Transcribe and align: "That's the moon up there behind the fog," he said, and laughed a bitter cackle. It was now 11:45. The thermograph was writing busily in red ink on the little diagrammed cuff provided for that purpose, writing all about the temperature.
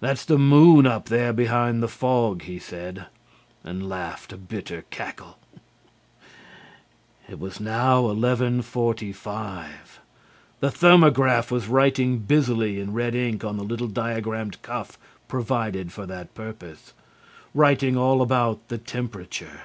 "That's 0.00 0.24
the 0.24 0.38
moon 0.38 0.88
up 0.88 1.04
there 1.04 1.32
behind 1.32 1.84
the 1.84 1.88
fog," 1.88 2.42
he 2.42 2.58
said, 2.58 3.06
and 3.62 3.88
laughed 3.88 4.32
a 4.32 4.36
bitter 4.36 4.82
cackle. 4.90 5.38
It 7.28 7.38
was 7.38 7.60
now 7.60 8.02
11:45. 8.02 9.66
The 10.58 10.68
thermograph 10.72 11.52
was 11.52 11.68
writing 11.68 12.18
busily 12.18 12.80
in 12.80 12.92
red 12.92 13.14
ink 13.14 13.44
on 13.44 13.56
the 13.56 13.62
little 13.62 13.86
diagrammed 13.86 14.60
cuff 14.62 14.98
provided 15.28 15.92
for 15.92 16.06
that 16.06 16.34
purpose, 16.34 16.92
writing 17.54 17.96
all 17.96 18.20
about 18.20 18.66
the 18.66 18.78
temperature. 18.78 19.60